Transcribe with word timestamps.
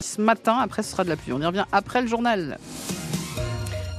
Ce 0.00 0.20
matin, 0.20 0.58
après 0.58 0.84
ce 0.84 0.92
sera 0.92 1.02
de 1.02 1.08
la 1.08 1.16
pluie. 1.16 1.32
On 1.32 1.40
y 1.40 1.44
revient 1.44 1.64
après 1.72 2.00
le 2.00 2.06
journal. 2.06 2.58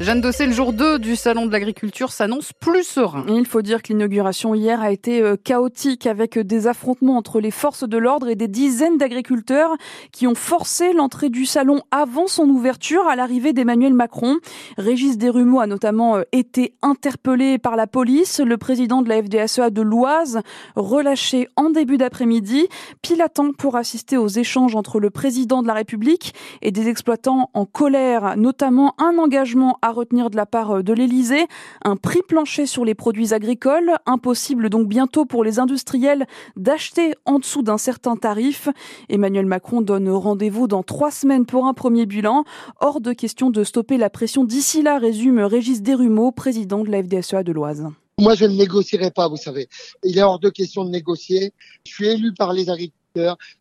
Jeanne 0.01 0.21
Dossé, 0.21 0.45
le 0.45 0.53
jour 0.53 0.71
2 0.71 0.97
du 0.97 1.17
Salon 1.17 1.45
de 1.45 1.51
l'agriculture 1.51 2.13
s'annonce 2.13 2.53
plus 2.53 2.85
serein. 2.85 3.25
Il 3.27 3.45
faut 3.45 3.61
dire 3.61 3.81
que 3.81 3.89
l'inauguration 3.89 4.55
hier 4.55 4.81
a 4.81 4.91
été 4.91 5.21
euh, 5.21 5.35
chaotique 5.35 6.07
avec 6.07 6.39
des 6.39 6.67
affrontements 6.67 7.17
entre 7.17 7.41
les 7.41 7.51
forces 7.51 7.83
de 7.83 7.97
l'ordre 7.97 8.29
et 8.29 8.35
des 8.35 8.47
dizaines 8.47 8.97
d'agriculteurs 8.97 9.75
qui 10.13 10.25
ont 10.25 10.35
forcé 10.35 10.93
l'entrée 10.93 11.27
du 11.27 11.45
salon 11.45 11.81
avant 11.91 12.27
son 12.27 12.47
ouverture 12.47 13.07
à 13.09 13.17
l'arrivée 13.17 13.51
d'Emmanuel 13.51 13.93
Macron. 13.93 14.37
Régis 14.77 15.17
Desrumeaux 15.17 15.59
a 15.59 15.67
notamment 15.67 16.15
euh, 16.15 16.23
été 16.31 16.75
interpellé 16.81 17.57
par 17.57 17.75
la 17.75 17.85
police. 17.85 18.39
Le 18.39 18.57
président 18.57 19.01
de 19.01 19.09
la 19.09 19.21
FDSEA 19.21 19.69
de 19.69 19.81
l'Oise, 19.81 20.39
relâché 20.77 21.49
en 21.57 21.71
début 21.71 21.97
d'après-midi, 21.97 22.69
pile 23.01 23.19
pour 23.57 23.75
assister 23.75 24.15
aux 24.15 24.29
échanges 24.29 24.75
entre 24.75 25.01
le 25.01 25.09
président 25.09 25.61
de 25.61 25.67
la 25.67 25.73
République 25.73 26.33
et 26.61 26.71
des 26.71 26.87
exploitants 26.87 27.49
en 27.53 27.65
colère, 27.65 28.37
notamment 28.37 28.95
un 28.97 29.17
engagement 29.17 29.77
à 29.81 29.88
retenir 29.91 30.29
de 30.29 30.35
la 30.35 30.45
part 30.45 30.77
euh, 30.77 30.83
de 30.83 30.93
l'Elysée, 30.93 31.47
un 31.83 31.95
prix 31.95 32.21
plancher 32.27 32.65
sur 32.65 32.85
les 32.85 32.95
produits 32.95 33.33
agricoles, 33.33 33.93
impossible 34.05 34.69
donc 34.69 34.87
bientôt 34.87 35.25
pour 35.25 35.43
les 35.43 35.59
industriels 35.59 36.25
d'acheter 36.55 37.13
en 37.25 37.39
dessous 37.39 37.61
d'un 37.61 37.77
certain 37.77 38.15
tarif. 38.15 38.69
Emmanuel 39.09 39.45
Macron 39.45 39.81
donne 39.81 40.09
rendez-vous 40.09 40.67
dans 40.67 40.83
trois 40.83 41.11
semaines 41.11 41.45
pour 41.45 41.65
un 41.65 41.73
premier 41.73 42.05
bilan. 42.05 42.43
Hors 42.79 43.01
de 43.01 43.13
question 43.13 43.49
de 43.49 43.63
stopper 43.63 43.97
la 43.97 44.09
pression 44.09 44.43
d'ici 44.43 44.81
là, 44.81 44.97
résume 44.97 45.39
Régis 45.39 45.81
Desrumeaux, 45.81 46.31
président 46.31 46.83
de 46.83 46.89
la 46.89 47.03
FDSEA 47.03 47.43
de 47.43 47.51
l'Oise. 47.51 47.87
Moi, 48.19 48.35
je 48.35 48.43
ne 48.45 48.53
négocierai 48.53 49.11
pas, 49.11 49.29
vous 49.29 49.37
savez. 49.37 49.69
Il 50.03 50.17
est 50.17 50.21
hors 50.21 50.39
de 50.39 50.49
question 50.49 50.83
de 50.83 50.89
négocier. 50.89 51.53
Je 51.85 51.93
suis 51.93 52.07
élu 52.07 52.33
par 52.33 52.51
les 52.51 52.69
agriculteurs 52.69 52.98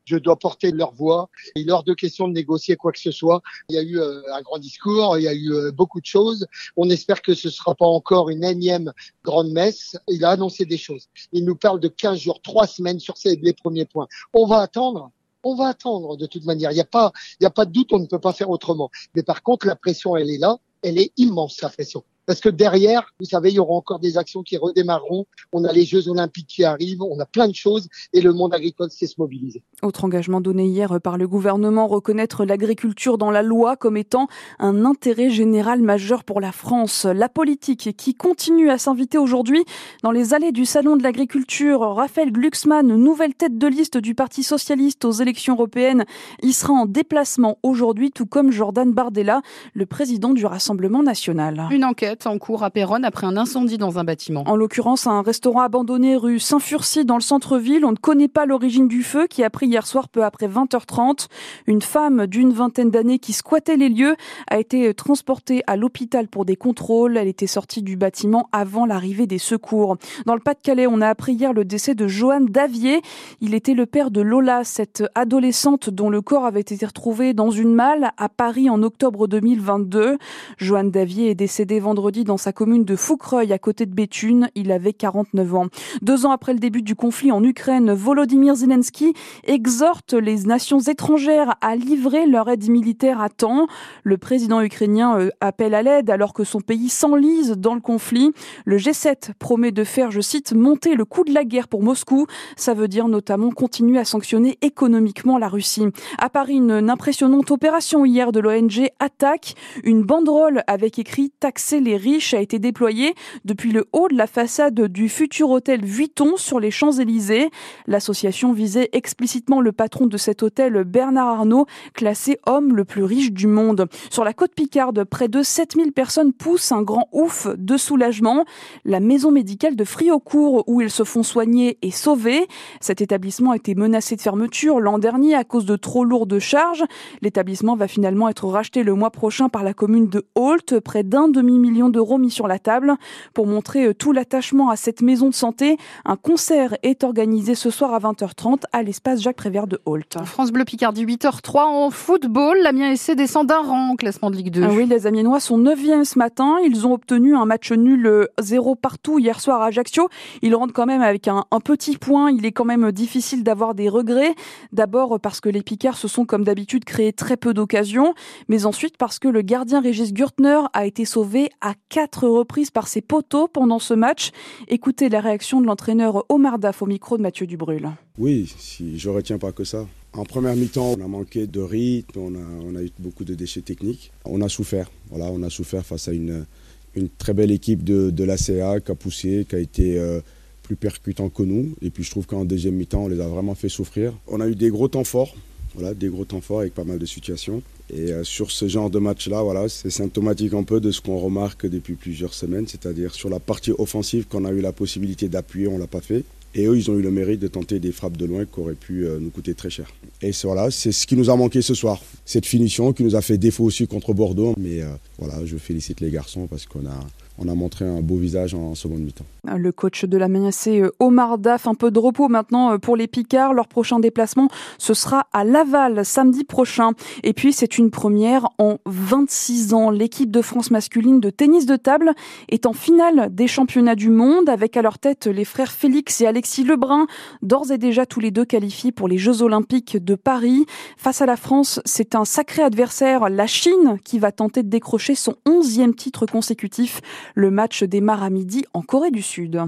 je 0.05 0.17
dois 0.17 0.39
porter 0.39 0.71
leur 0.71 0.93
voix. 0.93 1.29
Il 1.55 1.69
est 1.69 1.73
hors 1.73 1.85
de 1.85 1.95
question 1.95 2.29
de 2.29 2.33
négocier 2.33 2.77
quoi 2.77 2.93
que 2.93 2.99
ce 2.99 3.11
soit. 3.11 3.43
Il 3.69 3.77
y 3.77 3.79
a 3.79 3.83
eu 3.83 3.99
euh, 3.99 4.23
un 4.33 4.43
grand 4.43 4.59
discours, 4.59 5.19
il 5.19 5.25
y 5.25 5.29
a 5.29 5.35
eu 5.35 5.53
euh, 5.53 5.71
beaucoup 5.73 6.01
de 6.01 6.07
choses. 6.07 6.47
On 6.77 6.89
espère 6.91 7.23
que 7.23 7.35
ce 7.35 7.49
ne 7.49 7.53
sera 7.53 7.75
pas 7.75 7.87
encore 7.87 8.31
une 8.31 8.45
énième 8.45 8.93
grande 9.25 9.51
messe. 9.51 9.97
Il 10.09 10.25
a 10.25 10.31
annoncé 10.31 10.65
des 10.65 10.79
choses. 10.79 11.09
Il 11.33 11.45
nous 11.45 11.57
parle 11.57 11.81
de 11.81 11.89
15 11.89 12.19
jours, 12.19 12.41
3 12.43 12.67
semaines 12.67 13.01
sur 13.01 13.17
ces, 13.17 13.37
les 13.37 13.53
premiers 13.53 13.85
points. 13.85 14.09
On 14.33 14.47
va 14.47 14.61
attendre 14.61 15.11
on 15.45 15.55
va 15.55 15.69
attendre 15.69 16.17
de 16.17 16.27
toute 16.27 16.45
manière. 16.45 16.73
Il 16.73 16.75
n'y 16.75 16.81
a 16.81 16.85
pas, 16.85 17.13
il 17.41 17.47
a 17.47 17.51
pas 17.51 17.65
de 17.65 17.73
doute, 17.73 17.93
on 17.93 17.99
ne 17.99 18.07
peut 18.07 18.19
pas 18.19 18.33
faire 18.33 18.51
autrement. 18.51 18.91
Mais 19.15 19.23
par 19.23 19.43
contre, 19.43 19.67
la 19.67 19.77
pression, 19.77 20.17
elle 20.17 20.31
est 20.31 20.39
là, 20.39 20.59
elle 20.83 20.99
est 20.99 21.13
immense, 21.17 21.61
la 21.63 21.71
pression. 21.71 22.05
Parce 22.29 22.41
que 22.43 22.51
derrière, 22.51 23.15
vous 23.19 23.25
savez, 23.25 23.49
il 23.49 23.55
y 23.55 23.59
aura 23.59 23.73
encore 23.73 24.01
des 24.01 24.19
actions 24.19 24.43
qui 24.43 24.59
redémarreront. 24.59 25.25
On 25.55 25.65
a 25.65 25.73
les 25.73 25.87
Jeux 25.87 26.11
Olympiques 26.11 26.47
qui 26.47 26.63
arrivent, 26.63 27.01
on 27.01 27.19
a 27.21 27.25
plein 27.25 27.49
de 27.49 27.55
choses 27.55 27.89
et 28.13 28.21
le 28.21 28.35
monde 28.35 28.53
agricole 28.53 28.91
sait 28.91 29.07
se 29.07 29.15
mobiliser. 29.17 29.63
Autre 29.81 30.05
engagement 30.05 30.43
donné 30.43 30.67
hier 30.67 31.01
par 31.01 31.17
le 31.17 31.27
gouvernement, 31.27 31.87
reconnaître 31.87 32.45
l'agriculture 32.45 33.17
dans 33.17 33.31
la 33.31 33.43
loi 33.43 33.77
comme 33.77 33.97
étant 33.97 34.29
un 34.59 34.85
intérêt 34.85 35.31
général 35.31 35.81
majeur 35.81 36.23
pour 36.23 36.43
la 36.43 36.53
France. 36.53 37.07
La 37.07 37.31
politique 37.31 37.97
qui 37.97 38.13
continue 38.15 38.69
à 38.69 38.77
s'inviter 38.77 39.17
aujourd'hui 39.17 39.65
dans 40.03 40.11
les 40.11 40.35
allées 40.35 40.53
du 40.53 40.67
Salon 40.67 40.99
de 40.99 41.03
l'agriculture. 41.03 41.81
Raphaël 41.81 42.31
Glucksmann, 42.31 42.95
nouvelle 42.95 43.35
tête 43.35 43.57
de 43.57 43.67
liste 43.67 43.97
du 43.97 44.15
Parti 44.15 44.43
socialiste 44.43 45.07
aux 45.07 45.13
élections 45.13 45.55
européennes, 45.55 46.05
il 46.43 46.53
sera 46.53 46.75
en 46.75 46.85
déplacement 46.85 47.57
aujourd'hui, 47.63 48.11
tout 48.11 48.27
comme 48.27 48.53
Jordan 48.53 48.93
Bardella, 48.93 49.41
le 49.73 49.87
président 49.87 50.35
du 50.35 50.45
Rassemblement 50.45 51.03
national. 51.03 51.69
Une 51.71 51.87
enquête 51.87 52.18
en 52.27 52.39
cours 52.39 52.63
à 52.65 52.71
Péronne 52.71 53.05
après 53.05 53.27
un 53.27 53.37
incendie 53.37 53.79
dans 53.79 53.99
un 53.99 54.05
bâtiment. 54.05 54.43
En 54.47 54.57
l'occurrence, 54.57 55.07
un 55.07 55.23
restaurant 55.23 55.61
abandonné 55.61 56.17
rue 56.17 56.39
Saint-Furcy 56.39 57.05
dans 57.05 57.17
le 57.17 57.23
centre-ville. 57.23 57.85
On 57.85 57.93
ne 57.93 57.97
connaît 57.97 58.29
pas 58.29 58.47
l'origine 58.47 58.89
du 58.89 59.03
feu 59.03 59.27
qui 59.29 59.45
a 59.45 59.51
pris 59.51 59.67
hier 59.67 59.87
soir 59.87 60.09
peu 60.09 60.25
après 60.25 60.49
20h30. 60.49 61.29
Une 61.67 61.83
femme 61.83 62.27
d'une 62.27 62.53
vingtaine 62.53 62.91
d'années 62.91 63.19
qui 63.19 63.33
squattait 63.33 63.77
les 63.77 63.89
lieux 63.89 64.17
a 64.49 64.59
été 64.59 64.93
transportée 64.95 65.63
à 65.67 65.77
l'hôpital 65.77 66.29
pour 66.29 66.45
des 66.45 66.57
contrôles. 66.57 67.17
Elle 67.17 67.29
était 67.29 67.47
sortie 67.47 67.83
du 67.83 67.97
bâtiment 67.97 68.49
avant 68.53 68.87
l'arrivée 68.87 69.27
des 69.27 69.39
secours. 69.39 69.97
Dans 70.27 70.35
le 70.35 70.41
Pas-de-Calais, 70.41 70.87
on 70.87 71.01
a 71.01 71.09
appris 71.09 71.35
hier 71.35 71.53
le 71.53 71.65
décès 71.65 71.95
de 71.95 72.09
Joanne 72.09 72.47
Davier. 72.47 73.01
Il 73.41 73.55
était 73.55 73.75
le 73.75 73.87
père 73.87 74.11
de 74.11 74.21
Lola, 74.21 74.65
cette 74.65 75.05
adolescente 75.15 75.91
dont 75.91 76.11
le 76.11 76.23
corps 76.23 76.47
avait 76.47 76.61
été 76.61 76.85
retrouvé 76.85 77.35
dans 77.35 77.51
une 77.51 77.75
malle 77.75 78.11
à 78.17 78.29
Paris 78.29 78.71
en 78.71 78.83
octobre 78.83 79.29
2022. 79.29 80.19
Joanne 80.57 80.91
Davier 80.91 81.31
est 81.31 81.35
décédée 81.35 81.81
vendredi 81.81 82.08
dans 82.11 82.39
sa 82.39 82.53
commune 82.53 82.85
de 82.85 82.97
Foucreuil 82.97 83.53
à 83.53 83.59
côté 83.59 83.85
de 83.85 83.95
Béthune. 83.95 84.49
Il 84.55 84.73
avait 84.73 84.95
49 84.95 85.55
ans. 85.55 85.67
Deux 86.01 86.25
ans 86.25 86.31
après 86.31 86.55
le 86.55 86.59
début 86.59 86.81
du 86.81 86.95
conflit 86.95 87.31
en 87.31 87.45
Ukraine, 87.45 87.93
Volodymyr 87.93 88.55
Zelensky 88.55 89.13
exhorte 89.45 90.15
les 90.15 90.45
nations 90.45 90.81
étrangères 90.81 91.57
à 91.61 91.77
livrer 91.77 92.27
leur 92.27 92.49
aide 92.49 92.69
militaire 92.71 93.21
à 93.21 93.29
temps. 93.29 93.67
Le 94.05 94.17
président 94.17 94.63
ukrainien 94.63 95.19
euh, 95.19 95.31
appelle 95.41 95.75
à 95.75 95.83
l'aide 95.83 96.09
alors 96.09 96.33
que 96.33 96.45
son 96.45 96.61
pays 96.61 96.89
s'enlise 96.89 97.53
dans 97.53 97.75
le 97.75 97.81
conflit. 97.81 98.33
Le 98.65 98.79
G7 98.79 99.33
promet 99.39 99.71
de 99.71 99.85
faire, 99.85 100.11
je 100.11 100.23
cite, 100.23 100.55
monter 100.55 100.95
le 100.95 101.05
coût 101.05 101.25
de 101.25 101.35
la 101.35 101.45
guerre 101.45 101.69
pour 101.69 101.83
Moscou. 101.83 102.27
Ça 102.57 102.73
veut 102.73 102.89
dire 102.89 103.09
notamment 103.09 103.51
continuer 103.51 103.99
à 103.99 104.07
sanctionner 104.07 104.57
économiquement 104.63 105.37
la 105.37 105.49
Russie. 105.49 105.85
À 106.17 106.31
Paris, 106.31 106.57
une 106.57 106.89
impressionnante 106.89 107.51
opération 107.51 108.07
hier 108.07 108.33
de 108.33 108.41
l'ONG 108.41 108.89
Attaque. 108.99 109.55
Une 109.85 110.03
banderole 110.03 110.63
avec 110.67 110.99
écrit 110.99 111.31
taxer 111.39 111.81
les 111.81 111.98
riches 111.99 112.33
a 112.33 112.41
été 112.41 112.59
déployé 112.59 113.15
depuis 113.45 113.73
le 113.73 113.85
haut 113.93 114.09
de 114.09 114.17
la 114.17 114.27
façade 114.27 114.81
du 114.81 115.11
futur 115.11 115.51
hôtel 115.51 115.85
Vuitton 115.85 116.37
sur 116.37 116.61
les 116.61 116.71
Champs-Élysées. 116.71 117.51
L'association 117.87 118.53
visait 118.53 118.89
explicitement 118.93 119.61
le 119.61 119.73
patron 119.73 120.07
de 120.07 120.17
cet 120.17 120.43
hôtel, 120.43 120.85
Bernard 120.85 121.29
Arnault, 121.29 121.67
classé 121.93 122.39
homme 122.47 122.75
le 122.75 122.85
plus 122.85 123.05
riche 123.05 123.33
du 123.33 123.47
monde. 123.47 123.87
Sur 124.11 124.25
la 124.25 124.33
côte 124.33 124.55
Picarde, 124.55 125.05
près 125.05 125.29
de 125.29 125.43
7000 125.43 125.93
personnes 125.93 126.33
poussent 126.33 126.73
un 126.73 126.83
grand 126.83 127.09
ouf 127.13 127.47
de 127.57 127.77
soulagement. 127.77 128.45
La 128.85 129.01
maison 129.01 129.31
médicale 129.31 129.77
de 129.77 129.85
Friocourt, 129.85 130.65
où 130.67 130.81
ils 130.81 130.91
se 130.91 131.05
font 131.05 131.23
soigner, 131.23 131.79
est 131.83 131.91
sauvée. 131.91 132.47
Cet 132.81 133.01
établissement 133.01 133.53
a 133.53 133.57
été 133.57 133.75
menacé 133.75 134.17
de 134.17 134.21
fermeture 134.21 134.81
l'an 134.81 134.99
dernier 134.99 135.35
à 135.35 135.45
cause 135.45 135.67
de 135.67 135.77
trop 135.77 136.05
lourdes 136.05 136.39
charges. 136.39 136.85
L'établissement 137.23 137.77
va 137.77 137.89
finalement 137.89 138.29
être 138.29 138.47
racheté 138.47 138.83
le 138.83 138.95
mois 138.95 139.11
prochain 139.11 139.49
par 139.49 139.63
la 139.63 139.75
commune 139.75 140.09
de 140.09 140.25
Holt, 140.35 140.81
près 140.81 141.03
d'un 141.03 141.29
demi-million 141.29 141.78
d'euros 141.89 142.19
mis 142.19 142.31
sur 142.31 142.49
la 142.49 142.59
table. 142.59 142.97
Pour 143.35 143.47
montrer 143.47 143.87
euh, 143.87 143.95
tout 143.95 144.13
l'attachement 144.13 144.71
à 144.71 144.77
cette 144.77 145.03
maison 145.03 145.29
de 145.29 145.35
santé, 145.35 145.77
un 146.05 146.17
concert 146.17 146.77
est 146.83 147.05
organisé 147.05 147.55
ce 147.55 147.71
soir 147.71 147.95
à 147.95 148.01
20h30 148.01 148.63
à 148.73 148.83
l'espace 148.83 149.21
Jacques 149.21 149.37
Prévert 149.37 149.69
de 149.69 149.81
Holt. 149.87 150.19
France 150.25 150.51
Bleu 150.51 150.65
Picardie 150.65 151.07
8h03 151.07 151.61
en 151.61 151.91
football. 151.91 152.59
L'Amiens 152.63 152.97
SC 152.97 153.13
descend 153.13 153.47
d'un 153.47 153.63
rang 153.63 153.91
en 153.91 153.97
classement 153.97 154.31
de 154.31 154.37
Ligue 154.37 154.51
2. 154.51 154.65
Ah 154.65 154.71
oui, 154.73 154.87
les 154.87 155.07
Amiénois 155.07 155.39
sont 155.39 155.59
9e 155.59 156.03
ce 156.05 156.19
matin. 156.19 156.57
Ils 156.65 156.87
ont 156.87 156.93
obtenu 156.93 157.37
un 157.37 157.45
match 157.45 157.71
nul 157.71 158.27
0 158.41 158.73
euh, 158.73 158.75
partout 158.75 159.21
hier 159.21 159.41
soir 159.41 159.63
à 159.63 159.67
Ajaccio. 159.67 160.09
Ils 160.43 160.55
rentrent 160.57 160.75
quand 160.75 160.87
même 160.87 161.03
avec 161.03 161.29
un, 161.29 161.45
un 161.53 161.61
petit 161.61 161.97
point. 161.97 162.33
Il 162.33 162.45
est 162.45 162.53
quand 162.53 162.65
même 162.65 162.91
difficile 162.91 163.45
d'avoir 163.45 163.75
des 163.75 163.89
regrets. 163.89 164.35
D'abord 164.73 165.21
parce 165.21 165.41
que 165.41 165.49
les 165.49 165.63
Picards 165.63 165.97
se 165.97 166.09
sont 166.09 166.25
comme 166.25 166.45
d'habitude 166.45 166.85
créés 166.85 167.13
très 167.13 167.37
peu 167.37 167.55
d'occasions, 167.55 168.15
mais 168.49 168.67
ensuite 168.67 168.97
parce 168.97 169.19
que 169.19 169.29
le 169.29 169.43
gardien 169.43 169.81
Régis 169.81 170.13
Gürtner 170.13 170.61
a 170.73 170.87
été 170.87 171.05
sauvé 171.05 171.51
à 171.61 171.68
quatre 171.89 172.29
reprises 172.29 172.71
par 172.71 172.89
ses 172.89 173.01
poteaux 173.01 173.49
pendant 173.49 173.79
ce 173.79 173.95
match. 173.95 174.31
Écoutez 174.69 175.09
la 175.09 175.21
réaction 175.21 175.61
de 175.61 175.67
l'entraîneur 175.67 176.25
Omar 176.29 176.59
Daf 176.59 176.83
au 176.83 176.87
micro 176.87 177.17
de 177.17 177.23
Mathieu 177.23 177.47
Dubrul. 177.47 177.91
Oui, 178.19 178.53
si 178.59 178.99
je 178.99 179.09
retiens 179.09 179.39
pas 179.39 179.53
que 179.53 179.65
ça. 179.65 179.87
En 180.15 180.25
première 180.25 180.57
mi-temps, 180.57 180.97
on 180.99 181.05
a 181.05 181.09
manqué 181.09 181.47
de 181.47 181.61
rythme, 181.61 182.19
on 182.19 182.75
a, 182.77 182.83
eu 182.83 182.91
beaucoup 182.99 183.25
de 183.25 183.35
déchets 183.35 183.61
techniques. 183.61 184.11
On 184.25 184.41
a 184.41 184.49
souffert. 184.49 184.91
Voilà, 185.11 185.27
on 185.27 185.43
a 185.43 185.51
souffert 185.51 185.85
face 185.85 186.09
à 186.09 186.13
une, 186.13 186.47
une 186.95 187.09
très 187.09 187.35
belle 187.35 187.51
équipe 187.51 187.85
de, 187.85 188.11
de 188.11 188.25
l'ACA 188.25 188.81
qui 188.81 188.91
a 188.91 188.95
poussé, 188.95 189.47
qui 189.49 189.55
a 189.55 189.59
été 189.59 189.99
euh, 189.99 190.21
plus 190.63 190.77
percutant 190.77 191.29
que 191.29 191.43
nous. 191.43 191.75
Et 191.83 191.91
puis 191.91 192.05
je 192.05 192.11
trouve 192.11 192.27
qu'en 192.27 192.45
deuxième 192.45 192.75
mi-temps, 192.75 193.05
on 193.05 193.09
les 193.09 193.21
a 193.21 193.29
vraiment 193.29 193.55
fait 193.55 193.69
souffrir. 193.69 194.13
On 194.27 194.41
a 194.41 194.49
eu 194.49 194.55
des 194.55 194.71
gros 194.71 194.89
temps 194.89 195.05
forts, 195.05 195.35
voilà, 195.75 195.95
des 195.95 196.09
gros 196.09 196.25
temps 196.25 196.41
forts 196.41 196.61
avec 196.61 196.75
pas 196.75 196.85
mal 196.85 196.99
de 196.99 197.07
situations. 197.07 197.63
Et 197.91 198.13
euh, 198.13 198.25
sur 198.25 198.51
ce 198.51 198.69
genre 198.69 198.91
de 198.91 198.99
match-là, 198.99 199.43
voilà, 199.43 199.69
c'est 199.69 199.91
symptomatique 199.91 200.53
un 200.55 200.63
peu 200.63 200.81
de 200.81 200.91
ce 200.91 201.01
qu'on 201.01 201.19
remarque 201.19 201.67
depuis 201.67 201.95
plusieurs 201.95 202.35
semaines, 202.35 202.67
c'est-à-dire 202.67 203.15
sur 203.15 203.31
la 203.31 203.41
partie 203.41 203.73
offensive 203.79 204.27
qu'on 204.29 204.45
a 204.45 204.53
eu 204.53 204.61
la 204.61 204.73
possibilité 204.73 205.29
d'appuyer, 205.29 205.69
on 205.69 205.79
l'a 205.79 205.87
pas 205.87 206.01
fait. 206.01 206.25
Et 206.55 206.67
eux, 206.67 206.77
ils 206.77 206.91
ont 206.91 206.99
eu 206.99 207.03
le 207.03 207.11
mérite 207.11 207.41
de 207.41 207.49
tenter 207.49 207.79
des 207.79 207.93
frappes 207.93 208.17
de 208.17 208.25
loin 208.25 208.45
qui 208.45 208.61
auraient 208.61 208.75
pu 208.75 209.07
euh, 209.07 209.19
nous 209.21 209.31
coûter 209.31 209.55
très 209.55 209.71
cher. 209.71 209.93
Et 210.23 210.33
voilà, 210.43 210.71
c'est 210.71 210.93
ce 210.93 211.07
qui 211.07 211.17
nous 211.17 211.31
a 211.31 211.37
manqué 211.37 211.63
ce 211.63 211.75
soir. 211.75 212.01
Cette 212.25 212.47
finition 212.47 212.93
qui 212.93 213.05
nous 213.05 213.17
a 213.17 213.23
fait 213.23 213.39
défaut 213.39 213.65
aussi 213.65 213.87
contre 213.87 214.15
Bordeaux. 214.15 214.55
Mais 214.59 214.83
euh, 214.83 214.89
voilà, 215.19 215.45
je 215.45 215.57
félicite 215.57 216.01
les 216.01 216.11
garçons 216.11 216.47
parce 216.47 216.67
qu'on 216.67 216.87
a, 216.87 217.07
on 217.39 217.49
a 217.49 217.55
montré 217.55 217.85
un 217.85 218.01
beau 218.01 218.17
visage 218.17 218.55
en 218.55 218.75
seconde 218.75 219.01
mi-temps. 219.01 219.25
Le 219.45 219.73
coach 219.73 220.05
de 220.05 220.17
la 220.17 220.29
c'est 220.51 220.83
Omar 221.01 221.39
Daf, 221.39 221.67
un 221.67 221.75
peu 221.75 221.91
de 221.91 221.99
repos 221.99 222.29
maintenant 222.29 222.79
pour 222.79 222.97
les 222.97 223.07
Picards. 223.07 223.55
Leur 223.55 223.67
prochain 223.67 223.99
déplacement, 223.99 224.49
ce 224.77 224.95
sera 224.95 225.27
à 225.33 225.45
Laval 225.45 226.05
samedi 226.05 226.45
prochain. 226.45 226.93
Et 227.23 227.33
puis 227.33 227.53
c'est 227.53 227.79
une 227.79 227.91
première 227.91 228.49
en 228.59 228.79
26 228.87 229.75
ans. 229.75 229.91
L'équipe 229.91 230.31
de 230.31 230.43
France 230.43 230.71
masculine 230.71 231.21
de 231.21 231.31
tennis 231.31 231.67
de 231.67 231.77
table 231.77 232.13
est 232.49 232.67
en 232.67 232.73
finale 232.73 233.35
des 233.35 233.47
championnats 233.47 233.95
du 233.95 234.11
monde 234.11 234.49
avec 234.49 234.77
à 234.77 234.83
leur 234.83 234.99
tête 234.99 235.27
les 235.27 235.45
frères 235.45 235.73
Félix 235.73 236.21
et 236.21 236.27
Alexis 236.27 236.65
Lebrun, 236.65 237.07
d'ores 237.43 237.71
et 237.71 237.79
déjà 237.79 238.07
tous 238.07 238.21
les 238.21 238.31
deux 238.31 238.45
qualifiés 238.45 238.93
pour 238.93 239.09
les 239.09 239.19
Jeux 239.19 239.43
olympiques 239.43 239.97
de 239.97 240.15
Paris. 240.15 240.67
Face 240.97 241.23
à 241.23 241.27
la 241.27 241.37
France, 241.37 241.81
c'est 241.85 242.15
un 242.15 242.25
sacré 242.25 242.63
adversaire, 242.63 243.29
la 243.31 243.47
Chine, 243.47 243.99
qui 244.05 244.19
va 244.19 244.33
tenter 244.33 244.63
de 244.63 244.69
décrocher 244.69 245.15
son 245.15 245.37
onzième 245.47 245.95
titre 245.95 246.27
consécutif. 246.27 247.01
Le 247.35 247.51
match 247.51 247.83
démarre 247.85 248.23
à 248.23 248.31
midi 248.31 248.65
en 248.73 248.83
Corée 248.83 249.11
du 249.11 249.23
Sud. 249.23 249.61